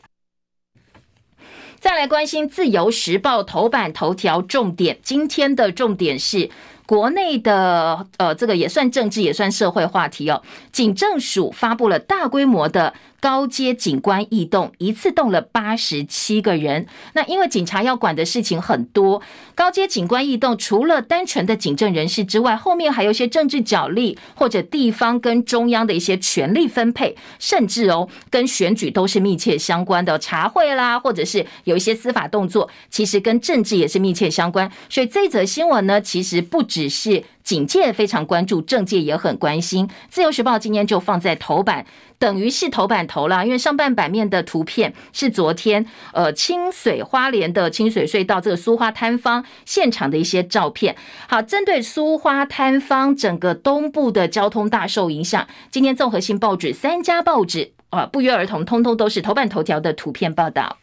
[1.80, 6.50] 再来关心《自由时报》头版头条重点，今天的重点是
[6.86, 10.42] 国内的呃，这个也算政治，也算社会话题哦。
[10.72, 12.94] 警政署发布了大规模的。
[13.20, 16.87] 高阶警官异动，一次动了八十七个人。
[17.14, 19.20] 那因为警察要管的事情很多，
[19.54, 34.70] 高阶警官异动除了单纯的警政人士之外，后面还有一些政治角力，或者地方跟中央的一些权力分配，甚至哦跟选举都是密切相关的查贿啦，或者是有一些司法动作，其实跟政治也是密切相关。
[34.88, 39.88] 所以这则新闻呢，其实不只是警界非常关注，政界也很关心。
[40.09, 41.85] 自由时报今天就放在头版。
[42.18, 50.96] 等于是头版头了，因为上半版面的图片是昨天呃清水花莲的清水隧道这个苏花坍方现场的一些照片。
[51.28, 60.78] 好，针对苏花坍方整个东部的交通大受影响，今天综合性报纸三家报纸啊不约而同，通通都是头版头条的图片报道。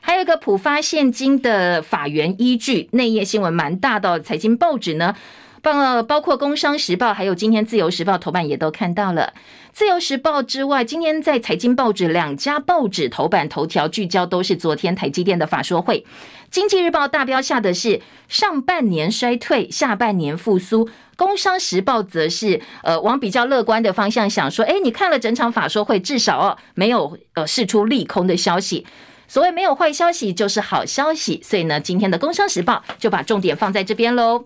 [0.00, 5.14] 还有一个普发现金的法源依据，内页新闻蛮大的，财经报纸呢。
[5.72, 9.32] 包包括《工商时报》还有今天《自由时报》头版也都看到了，
[9.72, 16.00] 《自由时报》之外，今天在财经报纸两家报纸头版头条聚焦都是昨天台积电的法说会，
[16.50, 28.86] 《经济日报》大标下的是上半年衰退，下半年复苏，《工商时报》则是呃往比较乐观的方向想说，哎，你看了整场法说会，至少哦没有呃释出利空的消息，
[29.26, 34.44] 所谓没有坏消息就是好消息，所以呢，今天的《工商时报》就把重点放在这边喽。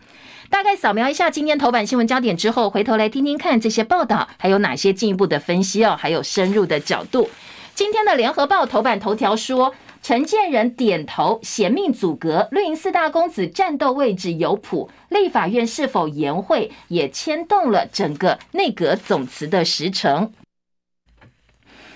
[0.53, 7.31] 大概扫描一下今天头版新闻焦点之后，回头来听听看这些报道还有哪些进一步的分析哦，还有深入的角度。
[7.75, 20.31] 今天的联合报头版头条说，陈建仁点头贤命阻隔，绿营四大公子战斗位置有谱，立法院是否延会也牵动了整个内阁总辞的时程。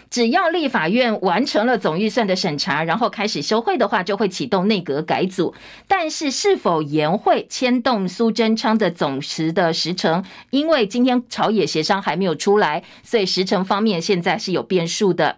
[0.09, 5.55] 只要立法院完成了总预算的审查，然后开始休会的话，就会启动内阁改组。
[5.89, 10.25] 但是是否延会牵动苏贞昌的总时的时程？
[10.51, 15.37] 因为今天朝野协商还没有出来，所以时程方面现在是有变数的。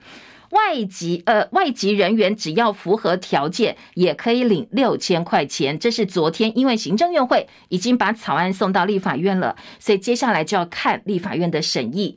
[0.51, 5.79] 外籍呃外籍人员只要符合条件，也可以领六千块钱。
[5.79, 12.17] 这是昨天因为行政院会已经把草案送到立法院了，所以接下来就要看立法院的审议。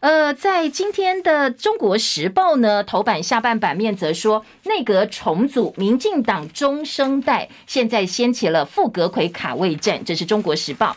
[0.00, 10.02] 呃，在今天的《中国时报》呢，头版下半版面则说，内阁重组，民进党中生代现在掀起了副阁揆卡位战。
[10.02, 10.86] 这是《中国时报》。《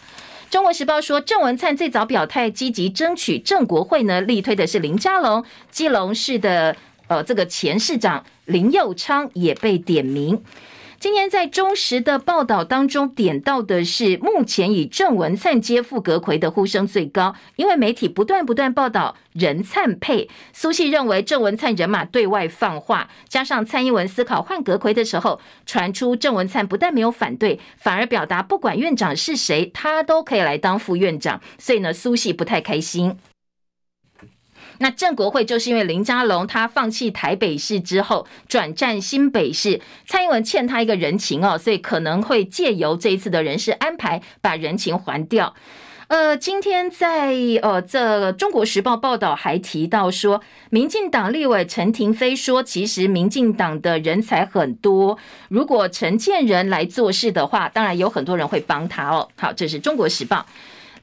[0.50, 6.74] 中国时报》说，郑文灿最早表态积极争取正国会呢，力推的是林佳龙，基隆市的
[7.08, 10.42] 呃这个前市长林佑昌也被点名。
[11.04, 20.30] 今天在中时的报道当中点到的是，目前以郑文灿接副阁揆的呼声最高，因为媒体不断不断报道人灿配。
[20.54, 33.18] 苏系认为郑文灿人马对外放话，加上蔡英文思考换阁揆的时候，传出郑文灿不但没有反对，反而表达不管院长是谁，他都可以来当副院长，所以呢，苏系不太开心。
[34.84, 45.56] 那郑国会就是因为林佳龙他放弃台北市之后转战新北市，蔡英文欠他一个人情哦，所以可能会借由这一次的人事安排把人情还掉。
[46.10, 55.18] 呃，今天在呃这中国时报报道还提到说，民进党立委陈亭妃说，其实民进党的人才很多，
[55.48, 59.30] 如果陈建仁来做事的话，当然有很多人会帮他哦。
[59.38, 60.46] 好，这是中国时报。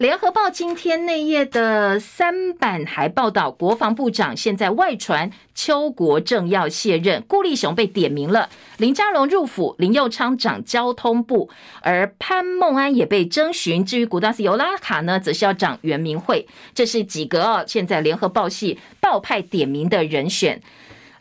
[0.01, 11.51] 联合报今天内页的三版还报道，国防部长现在外传邱国正要卸任，顾立雄被点名了，林佳龙入府，林佑昌长交通部，
[11.83, 13.85] 而潘孟安也被征询。
[13.85, 16.49] 至于古达斯尤拉卡呢，则是要长原民会。
[16.75, 20.63] 这是几个哦，现在联合报系报派点名的人选。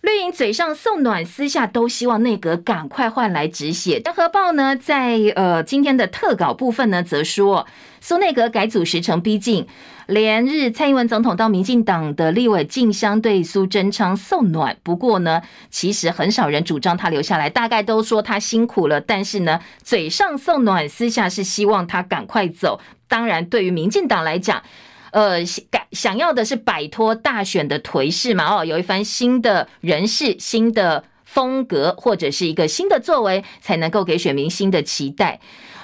[0.02, 4.00] 绿营嘴上送暖，私下都希望内阁赶快换来止血。
[4.00, 7.68] 联合报呢，在呃今天的特稿部分呢，则说
[8.00, 9.68] 苏内阁改组时程逼近，
[10.08, 14.78] 连日蔡英文总统到民进党的立委竞相对苏贞昌送暖。
[14.84, 19.02] 不过呢，其实很少人主张他留下来，大概都说他辛苦了。
[19.02, 22.80] 但是呢，嘴上送暖，私下是希望他赶快走。
[23.10, 24.64] 当然，对于民进党来讲，
[25.12, 28.58] 呃，想想要的是摆脱大选的颓势嘛？
[28.58, 35.40] 哦，有一番新的人事、新的风格，或者是一个新的作为，才能够给选民新的期待。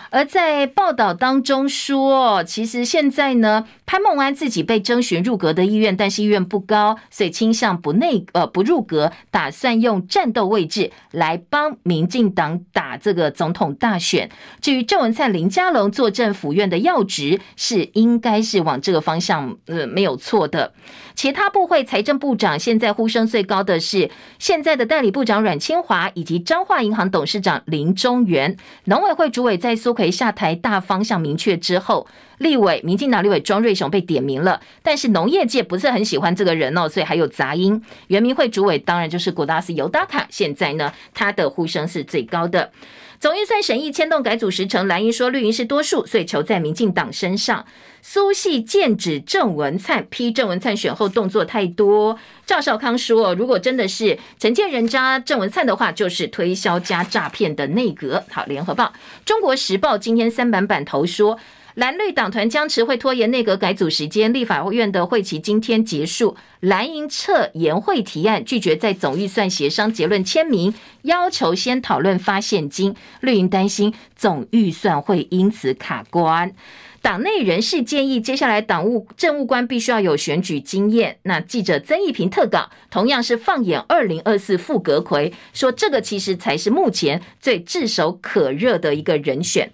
[0.10, 14.30] 而在报道当中说，其实现在呢，潘孟安自己被征询入阁的意愿，但是意愿不高，所以倾向不内呃不入阁，打算用战斗位置来帮民进党打这个总统大选。
[14.62, 20.74] 至于郑文灿、林佳龙坐镇府院的要职，是应该是往这个方向呃没有错的。
[21.16, 28.58] 其他部会财政部长现在呼声最高的是现在的代理部长阮清华，以及彰化银行董事长林中原。
[28.84, 32.06] 农委会主委在苏揆下台大方向明确之后，
[32.40, 37.82] 立委民进党立委庄瑞雄被点名了，但是农业界不是很喜欢这个人哦，所以还有杂音。
[38.08, 42.72] 原民会主委当然就是古达斯尤达卡，现在呢他的呼声是最高的。
[43.18, 47.66] 总预算审议牵动改组时程，蓝营说绿营是多数，所以球在民进党身上。
[48.02, 52.20] 苏系剑指郑文灿，批郑文灿选后动作太多。
[52.46, 58.24] 赵少康说，如果真的是陈建仁渣郑文灿的话，就是推销加诈骗的内阁。
[58.30, 58.94] 好，联合报、
[59.26, 61.40] 中国时报今天三版版头说，
[61.76, 72.96] 蓝绿党团僵持会拖延内阁改组时间，立法院的会期今天结束，蓝营撤延会提案，拒绝在总预算协商结论签名，要求先讨论发现金。
[73.20, 76.54] 绿营担心总预算会因此卡关。
[77.02, 81.18] 党内人士建议，接下来党务政务官必须要有选举经验。
[81.24, 89.70] 那记者曾益平特稿，同样是放眼二零二四副阁揆，说这个其实才是目前最炙手可热的一个人选。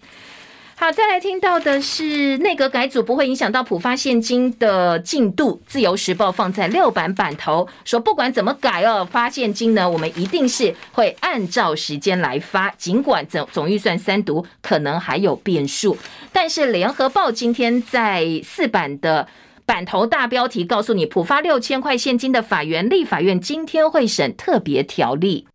[0.82, 5.62] 好，再来听到的是内阁改组不会影响到普发现金的进度。
[5.68, 12.72] 自由时报放在六版版头说，不管怎么改哦，发现金呢，我们一定是会按照时间来发。
[12.72, 15.96] 尽管总总预算三读可能还有变数，
[16.34, 19.28] 但是联合报今天在四版的
[19.68, 25.46] 版头大标题告诉你，普发六千块现金的法源，立法院今天会审特别条例。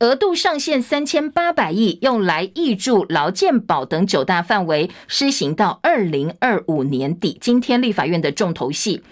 [0.00, 7.38] 额度上限三千八百亿，用来挹注劳健保等九大范围，施行到二零二五年底。
[7.40, 9.02] 今天立法院的重头戏。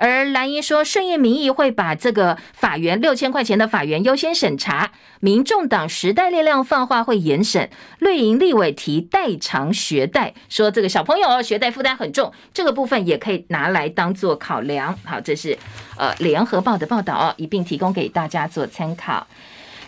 [0.00, 4.92] 而蓝营说，顺应民意会把这个法源六千块钱的法源优先审查。
[5.18, 7.68] 民众党时代力量放话会严审。
[7.98, 14.96] 绿营立委提代偿学贷，说这个小朋友学贷负担很重，这个部分也可以拿来当做考量。
[15.04, 15.58] 好，这是
[15.96, 19.26] 呃联合报的报道哦，一并提供给大家做参考。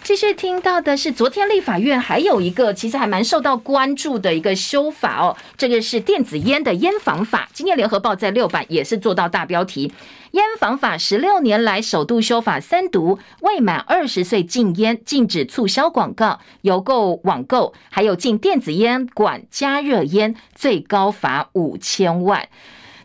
[0.02, 7.48] 继续听到的是，昨天立法院还有一个其实还蛮受到关注的一个修法哦，这个是电子烟的烟防法。
[7.52, 9.92] 今天联合报在六版也是做到大标题：
[10.32, 22.48] 烟防法十六年来首度修法三读，未满二十岁禁烟，禁止促销广告、邮购、网购，还有禁电子烟管加热烟，最高罚五千万。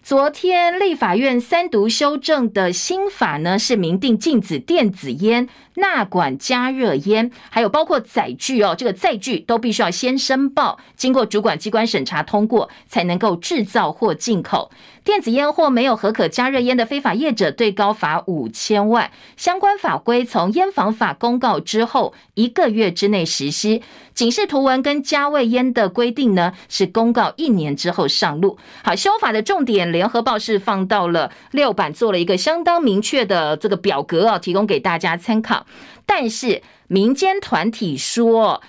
[0.06, 14.70] 昨天立法院三读修正的新法呢，是明定禁止电子烟、纳管加热烟，还有包括载具哦，这个载具都必须要先申报，经过主管机关审查通过，才能够制造或进口。
[15.06, 19.12] 电子烟或没有核可加热烟的非法业者，最高罚五千万。
[19.38, 23.82] 相关法规从烟防法公告之后一个月之内实施。
[24.16, 28.58] 警示图文跟加味烟的规定呢，是公告一年之后上路。
[28.84, 35.68] 好，修法的重点，联合报是放到了六版，做了一个相当明确的这个表格啊，提供给大家参考。
[36.08, 38.64] 但是民间团体说。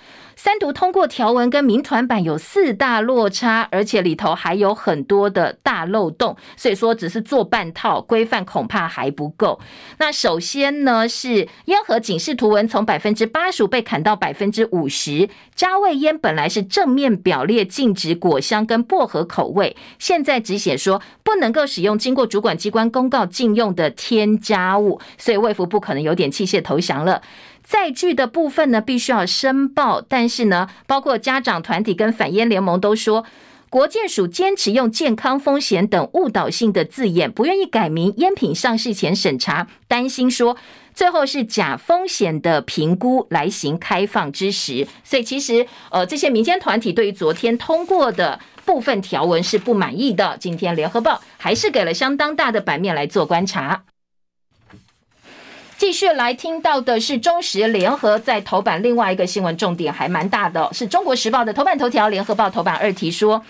[0.47, 9.59] 三读通过条文跟民团版有四大落差，而且里头还有很多的大漏洞，所以说只是做半套规范恐怕还不够。
[9.97, 27.21] 那首先呢是烟盒警示图文从百分之八十五被砍到百分之五十，加味烟本来是正面表列禁止果香跟薄荷口味，现在只写说不能够使用经过主管机关公告禁用的添加物，所以卫福部可能有点弃械投降了。
[27.67, 33.25] 载具的部分呢，必须要申报，但是呢，包括家长团体跟反烟联盟都说，
[33.69, 40.55] 国健署坚持用健康风险等误导性的字眼，不愿意改名烟品上市前审查，担心说
[40.93, 50.37] 最后是假风险的评估来行开放之时，所以其实呃，这些民间团体对于昨天通过的部分条文是不满意的。
[50.39, 53.83] 今天联合报还是给了相当大的版面来做观察。
[55.77, 63.43] 继续来听到的是中时联合在头版另外一个新闻重点还蛮大的，是中国时报的头版头条，联合报头版二题说，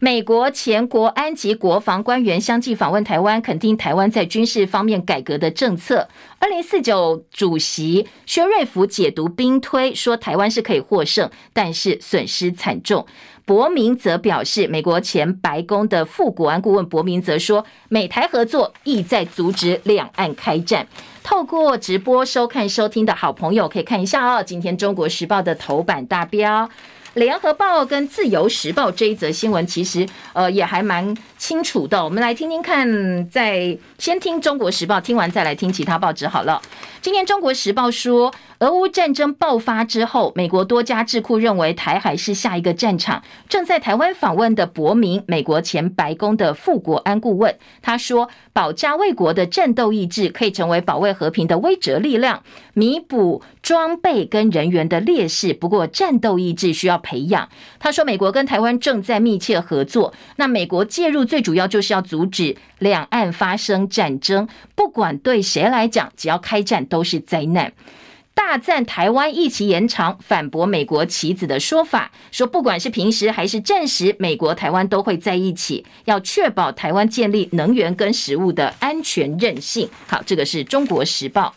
[0.00, 6.08] 美国前国安及国防官员相继访问台湾，肯定台湾在军事方面改革的政策。
[6.38, 13.06] 二零四九主席薛瑞福解读兵推，说台湾是可以获胜，但是损失惨重。
[13.46, 20.86] 伯明则表示，美国前白宫的副国安顾问伯明则说，美台合作意在阻止两岸开战。
[21.22, 24.42] 透过直播收看、收听的好朋友可以看一下哦。
[24.42, 26.66] 今天《中国时报》的头版大标，
[27.14, 32.04] 《联合报》跟《自由时报》这一则新闻，其实呃也还蛮清楚的。
[32.04, 36.60] 我们来听听看，在先听《中国时报》，听完再来听其他报纸好了。
[37.00, 38.32] 今天《中国时报》说。
[38.60, 43.22] 俄乌战争爆发之后，美国多家智库认为台海是下一个战场。
[43.46, 52.42] 正在台湾访问的伯明，美国前白宫的副国安顾问，他说：“保家卫国的战斗意志可以成为保卫和平的威慑力量，
[52.74, 55.54] 弥补装备跟人员的劣势。
[55.54, 57.48] 不过，战斗意志需要培养。”
[57.80, 60.12] 他说：“美国跟台湾正在密切合作。
[60.36, 67.72] 那美国介入最主要就是要阻止两岸发生战争，不管对谁来讲，只要开战都是灾难。”
[68.36, 79.88] 大赞台湾一起延长，反驳美国棋子的说法，说不管是平时还是战时，美国台湾都会在一起，要确保台湾建立能源跟食物的安全韧性。
[80.08, 81.54] 好，这个是中国时报。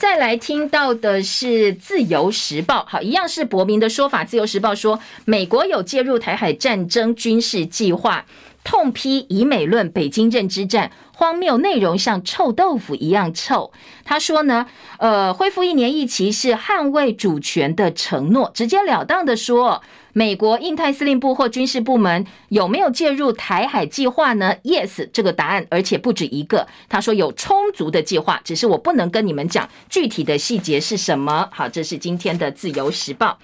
[0.00, 4.24] 再来听到的是自由时报，好，一样是伯明的说法。
[4.24, 8.24] 自由时报说，美国有介入台海战争军事计划。
[8.62, 13.72] 痛批以美论，北京认知战荒谬，内容像臭豆腐一样臭。
[14.04, 14.66] 他说呢，
[14.98, 19.82] 呃，恢复一年一期是捍卫主权的承诺，直截了当的说，
[20.12, 26.66] 美国印太司令部或军事部门有没有介入台海计划呢？Yes，这个答案，而且不止一个。
[26.88, 31.48] 他说有充足的计划，只是我不能跟你们讲具体的细节是什么。
[31.52, 33.38] 好，这是今天的自由时报。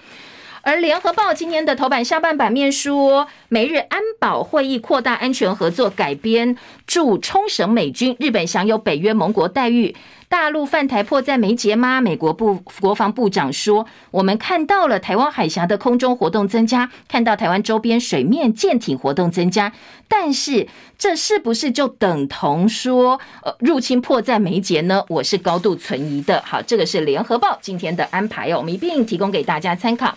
[0.67, 9.95] 而联合报今天的头版下半版面说，美日安保会议扩大安全合作，改编驻冲绳美军，日本享有北约盟国待遇。
[10.27, 12.01] 大陆犯台迫在眉睫吗？
[12.01, 19.71] 美国部国防部长说，我们看到了台湾海峡的空中活动增加，看到台湾周边水面舰艇活动增加，
[20.09, 25.01] 但是这是不是就等同说呃入侵迫在眉睫呢？
[25.07, 26.43] 我是高度存疑的。
[26.45, 30.13] 好，这个是联合报今天的安排哦，我们一并提供给大家参考。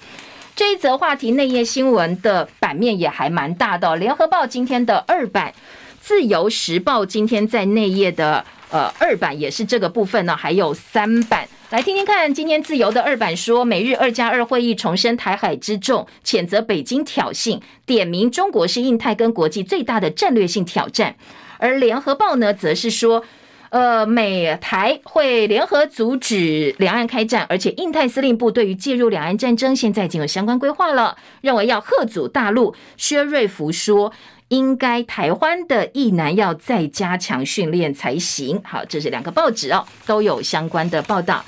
[0.61, 5.55] 这一则话题内页新闻的版面也还蛮大的，联合报今天的二版。
[6.03, 12.35] 自由时报今天在内页的呃二版也是这个部分呢，还有三版，来听听看。
[12.35, 21.17] 今天自由的二版说，美日二加二会议重申台海之重，谴责北京挑衅，点名中国是印太跟国际最大的战略性挑战。
[21.57, 23.25] 而联合报呢，则是说，
[23.71, 32.75] 呃，美台会联合阻止两岸开战，而且印太司令部对于介入两岸战争现在已经有相关规划了，认为要吓阻大陆。
[32.97, 34.13] 薛瑞福说。
[34.51, 38.61] 应该台湾的役男要再加强训练才行。
[38.65, 41.45] 好，这是两个报纸哦，都有相关的报道。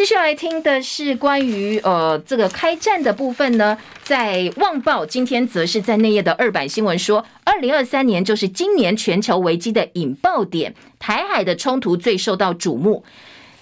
[0.00, 13.04] 接下来听的是关于呃这个开战的部分呢，在《旺报》今天则是在内页的二版新闻说，二零二三年就是今年全球危机的引爆点，台海的冲突最受到瞩目。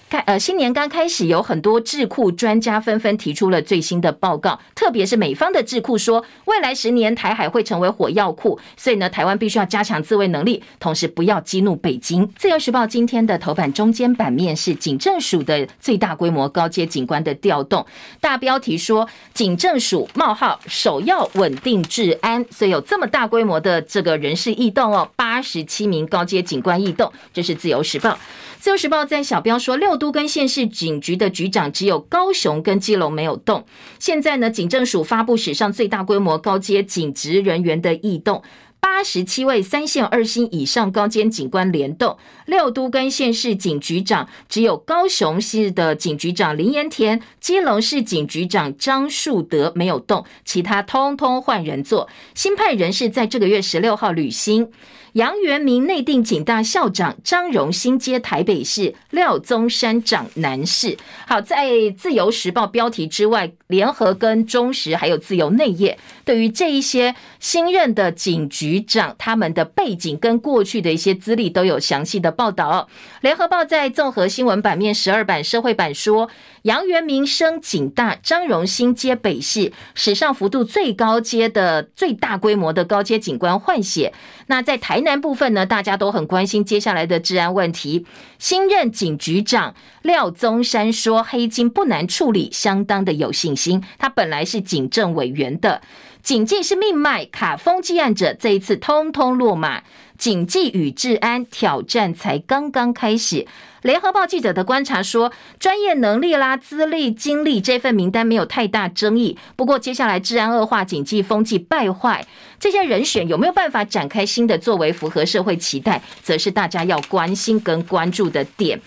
[0.09, 12.27] 看呃，新年刚开始，有很多智库专家纷纷提出了最新的报告，特别是美方的智库说，未来十年台海会成为火药库，所以呢，台湾必须要加强自卫能力，同时不要激怒北京。
[12.35, 17.85] 自由时报今天的头版中间版面是警政署的最大规模高阶警官的调动，
[18.19, 28.17] 大标题说警政署冒号首要稳定治安，所以有这么大规模的这个人事异动哦，八十七名高阶警官异动，这是自由时报。
[28.59, 33.65] 自由时报在小标说，六都跟县市警局的局长只有高雄跟基隆没有动。
[33.99, 38.43] 现在呢，警政署发布史上最大规模高阶警职人员的异动。
[38.81, 52.09] 八十七位三线二星以上高阶警官联动，六都跟县市警局长只有高雄市的警局长林延田、基隆市警局长张树德没有动，其他通通换人做。
[52.35, 54.69] 新派人士在这个月十六号履新。
[55.13, 60.97] 杨元明内定警大校长，张荣兴接台北市，廖宗山长南市。
[61.27, 72.87] 好，在自由时报标题之外，联合跟中时还有自由内页，对于这一些新任的警局长，他们的背景跟过去的一些资历都有详细的报道。
[73.21, 76.29] 联合报在综合新闻版面十二版社会版说，
[76.63, 84.13] 杨元明升警大，张荣兴接北市，史上幅度最高阶的最大规模的高阶警官换血。
[84.47, 88.05] 那在台台南部分呢，大家都很关心接下来的治安问题。
[88.37, 93.81] 新任警局长廖宗山说，黑金不难处理，相当的有信心。
[93.97, 95.81] 他本来是警政委员的，
[96.21, 99.83] 警纪是命脉，卡封积案者这一次通通落马。
[100.17, 103.47] 警纪与治安挑战才刚刚开始。
[103.83, 109.37] 联合报记者的观察说，专业能力啦、资历、经历这份名单没有太大争议。
[109.55, 112.25] 不过，接下来治安恶化、警纪风气败坏，
[112.59, 118.79] 这些人选有没有办法展开新的作为，符合社会期待，则是大家要关心跟关注的点。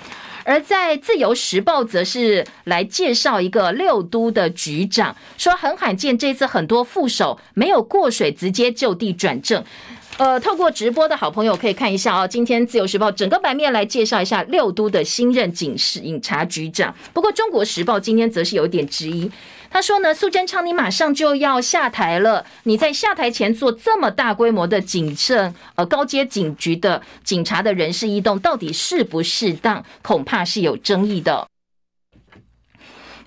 [0.44, 9.64] 而在自由时报，则是来介绍一个六都的局长，说很罕见，这次很多副手没有过水，直接就地转正。
[10.22, 16.94] 呃，透过直播的好朋友可以看一下啊，今天自由时报整个版面来介绍一下六都的新任警事警察局长。
[17.12, 19.28] 不过中国时报今天则是有点质疑，
[19.68, 29.84] 他说呢，苏贞昌你马上就要下台了，你在下台前做这么大规模的警政呃高阶警局的警察的人事异动，到底适不适当？
[30.02, 31.48] 恐怕是有争议的。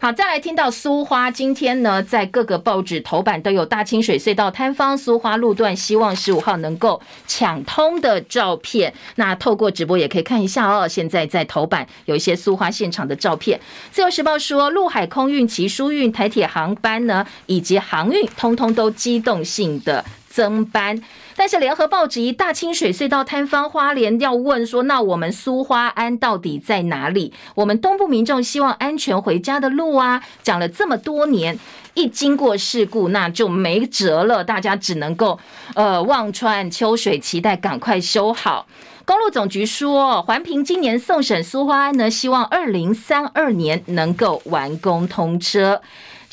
[0.06, 8.94] 好，再来听到苏花，今天呢，在各个报纸头版都有大清水隧道坍方苏花路段，希望十五号能够抢通的照片。
[9.16, 10.88] 那透过直播也可以看一下哦。
[10.88, 13.60] 现在在头版有一些苏花现场的照片。
[13.90, 21.02] 自由时报说，陆海空运、其疏运、台铁航班呢，以及航运，通通都机动性的增班。
[21.38, 27.32] 但是联合报质疑大清水隧道坍方，花莲要问说，那我们苏花安到底在哪里？
[27.56, 31.58] 我们东部民众希望安全回家的路啊，讲了这么多年，
[31.94, 35.40] 一经过事故那就没辙了，大家只能够
[35.74, 38.68] 呃望穿秋水，期待赶快修好。
[39.06, 45.82] 公路总局说，环评今年送审苏花安呢，希望二零三二年能够完工通车。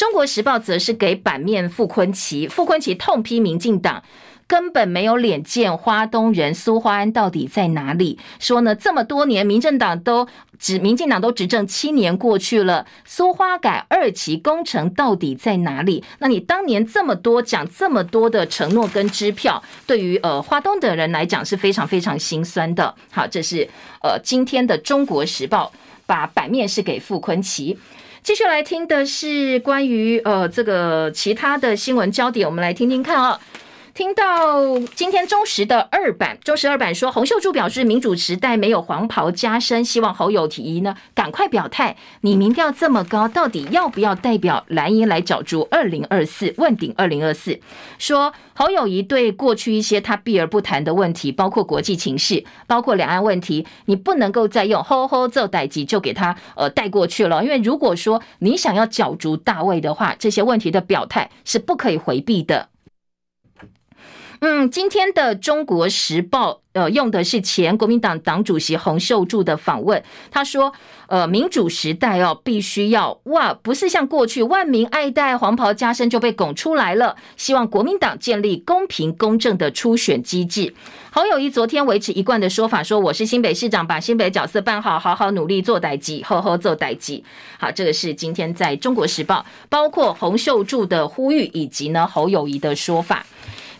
[0.02, 4.02] 中国时报则是给版面傅崐萁，傅崐萁痛批民进党。
[4.48, 8.18] 根本没有脸见花东人苏花安到底在哪里？
[8.40, 10.26] 说呢，这么多年，民政党都
[10.58, 16.02] 执，民进党都执政七年过去了，苏花改二期工程到底在哪里？
[16.18, 22.92] 那你当年这么多讲这么多的承诺跟支票，对于呃花东的人来讲是非常非常心酸的。
[23.12, 23.68] 好，这是
[24.02, 25.72] 呃今天的《中国时报》
[26.04, 27.76] 把版面是给傅崐萁。
[28.22, 33.36] 继续来听的是关于呃这个其他的新闻焦点，我们来听听看啊。
[33.94, 41.94] 听到今天中时的二版，中时二版说，洪秀柱表示民主时代没有黄袍加身，希望侯友宜呢赶快表态。
[42.22, 47.60] 你民调这么高，到底要不要代表蓝营来角逐二零二四问鼎二零二四？
[47.98, 57.44] 说侯友谊对过去一些他避而不谈的问题，包括国际情势，包括两岸问题，你不能够再用吼吼奏代志就给他呃带过去了。
[57.44, 62.70] 因为如果说你想要角逐大位的话，这些问题的表态是不可以回避的。
[64.44, 70.72] 嗯，今天的《中国时报》呃用的是前国民党党主席洪秀柱的访问，他说
[71.06, 77.14] ：“呃，民主时代哦，必须要哇，不是像过去万民爱戴、黄袍加身就被拱出来了。
[77.36, 80.74] 希望国民党建立公平公正的初选机制。”
[81.12, 87.22] 侯友宜昨天维持一贯的说法，说：“我是新北市长，把新北角色办好，好好努力做代志，好好做代志。”
[87.60, 89.36] 好，这个是今天在《中国时报》，
[89.68, 93.24] 包括洪秀柱的呼吁，以及呢侯友宜的说法。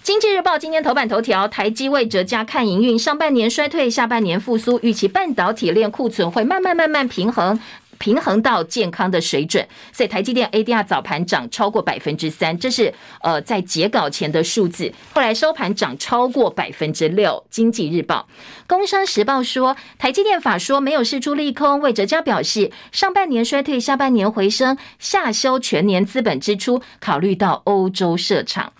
[0.03, 7.57] 经济日报今天头版头条，台积为折价看营运，上半年衰退，下半年复苏，预期半导体链库存会慢慢慢慢平衡，
[7.99, 9.65] 平衡到健康的水准。
[9.93, 17.45] 所以台积电 ADR 早盘涨超过百分之三，这是呃在截稿前的数字，后来收盘涨超过百分之六。
[17.49, 18.27] 经济日报、
[18.67, 28.73] 工商时报说，台积电法说没有释出利空，为折价表示上半年衰退，下半年回升，下修全年资本支出，考虑到欧洲设厂。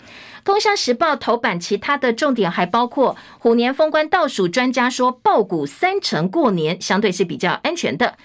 [0.43, 8.17] 工商时报头版，其他的重点还包括虎年封关倒数，专家说抱股三成过年相对是比较安全的。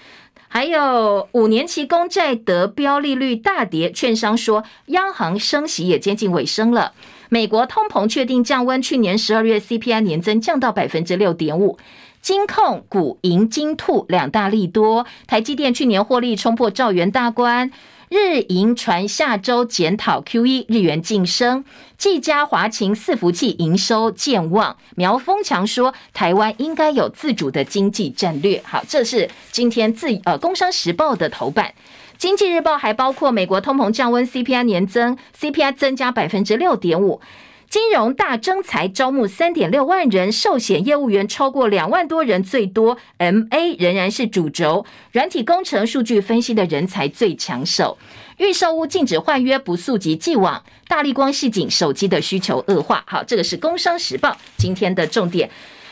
[0.49, 6.93] 还有五年期公债得标利率大跌，券商说央行升息也接近尾声了。
[7.29, 11.77] 美国通膨确定降温，去年十二月 CPI 年增降到百分之六点五。
[12.21, 17.71] 金控股银金兔两大利多，台积电去年获利冲破兆元大关。
[18.09, 21.63] 日营传下周检讨 QE，日元晋升，
[21.95, 24.75] 技嘉华擎伺服器营收健旺。
[24.95, 28.59] 苗峰强说，台湾应该有自主的经济战略。
[28.65, 31.75] 好，这是今天自呃工商时报的头版。
[32.17, 37.21] 经济日报还包括美国通膨降温，CPI 年增，CPI 增加百分之六点五。
[37.69, 47.99] 金融大征才招募三点六万人，寿险业务员超过两万多人，最多 MA 仍然是主轴，软体工程、数据分析的人才最抢手。
[48.37, 50.63] 预售屋禁止换约，不溯及既往。
[50.87, 53.03] 大立光、示警手机的需求恶化。
[53.05, 55.47] 好，这个是工商时报今天的重点。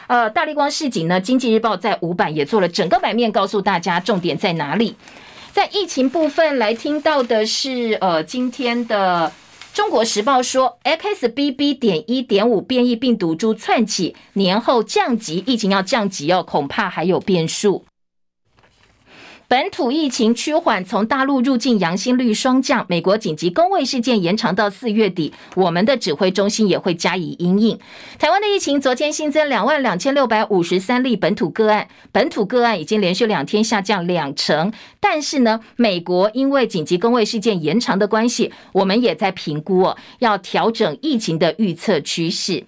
[0.08, 4.96] 呃，大立光、市井呢，经济日报在五版也做了整个版面，告诉大家重点在哪里。
[5.52, 9.32] 在疫情部分来听到的是，呃，今天的。
[9.78, 11.78] 中国时报说，XBB.
[11.78, 17.86] 点一点五变异病毒株窜起，年后降级，疫情要降级哦，恐怕还有变数。
[19.50, 22.86] 本土疫情趋缓，从大陆入境阳性率双降。
[22.90, 27.80] 美国紧急公卫事件延长到四月底，我们的指挥中心也会加以因应。
[28.20, 34.74] 台湾的疫情昨天新增两万两千六百五十三例本土个案，本土个案已经连续两天下降两成。
[35.00, 42.66] 但是呢，美国因为紧急公卫事件延长的关系，我们也在评估哦，要调整疫情的预测趋势。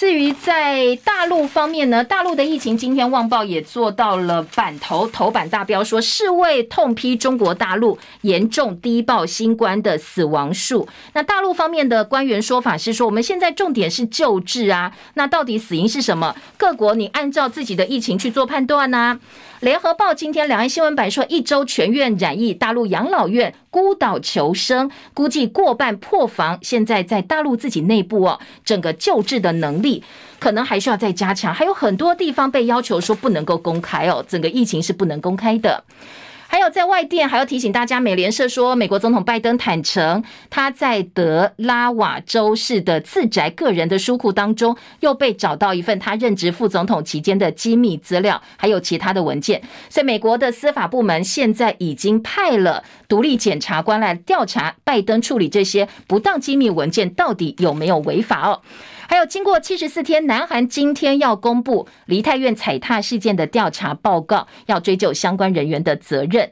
[0.00, 10.88] 至于在大陆方面呢，大陆的疫情今天《旺报》也做到了版头头版大标，说世卫痛批中国大陆严重低报新冠的死亡数。
[11.12, 16.34] 那大陆方面的官员说法是说，我们现在重点是救治啊，那到底死因是什么？
[16.56, 19.20] 各国你按照自己的疫情去做判断呢？
[19.60, 26.58] 联合报今天两岸新闻版说，一周全院染疫，大陆养老院孤岛求生，估计过半破防。
[26.60, 30.02] 现在在大陆自己内部哦，整个救治的能力
[30.38, 35.84] 可能还需要再加强，还有很多地方被要求说不能够公开哦，整个疫情是不能公开的。
[36.50, 49.62] 还有在外电，还要提醒大家，美联社说，美国总统拜登坦承，他在德拉瓦州市的自宅个人的书库当中，又被找到一份他任职副总统期间的机密资料，还有其他的文件。
[49.88, 58.60] 所以，美国的司法部门现在已经派了独立检察官来调查拜登处理这些不当机密文件到底有没有违法哦。
[59.10, 66.48] 还有，经过七十四天，南韩今天要公布梨泰院踩踏事件的调查报告，要追究相关人员的责任。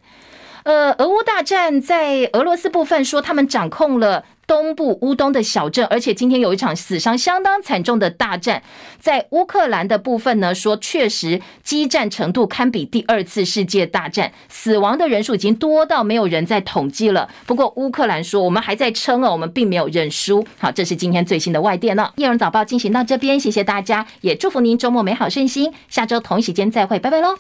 [0.68, 4.26] 呃，俄乌大战在俄罗斯部分说他们掌控了。
[4.46, 8.62] 东部乌东的小镇，而且今天有一场死伤相当惨重的大战。
[8.98, 17.28] 在乌克兰的部分呢，说确实激战程度堪比第二次世界大战，死亡的人数已经多到没有人在统计了。
[17.46, 20.46] 不过乌克兰说我们还在撑哦，我们并没有认输。
[20.58, 22.12] 好，这是今天最新的外电了。
[22.16, 25.72] 夜荣早报进行到这边，谢谢大家，也祝福您周末美好顺心。
[25.88, 27.38] 下周同一时间再会，拜拜喽。